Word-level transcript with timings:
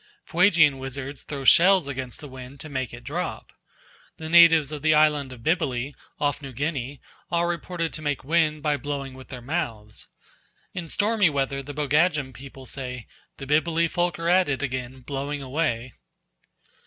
Fuegian 0.25 0.79
wizards 0.79 1.21
throw 1.21 1.45
shells 1.45 1.87
against 1.87 2.21
the 2.21 2.27
wind 2.27 2.59
to 2.59 2.69
make 2.69 2.91
it 2.91 3.03
drop. 3.03 3.53
The 4.17 4.29
natives 4.31 4.71
of 4.71 4.81
the 4.81 4.95
island 4.95 5.31
of 5.31 5.43
Bibili, 5.43 5.93
off 6.19 6.41
New 6.41 6.53
Guinea, 6.53 6.99
are 7.29 7.47
reputed 7.47 7.93
to 7.93 8.01
make 8.01 8.23
wind 8.23 8.63
by 8.63 8.77
blowing 8.77 9.13
with 9.13 9.27
their 9.27 9.43
mouths. 9.43 10.07
In 10.73 10.87
stormy 10.87 11.29
weather 11.29 11.61
the 11.61 11.75
Bogadjim 11.75 12.33
people 12.33 12.65
say, 12.65 13.05
"The 13.37 13.45
Bibili 13.45 13.87
folk 13.87 14.17
are 14.17 14.27
at 14.27 14.49
it 14.49 14.63
again, 14.63 15.01
blowing 15.01 15.43
away." 15.43 15.93